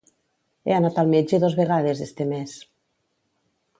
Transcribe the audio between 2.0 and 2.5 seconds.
este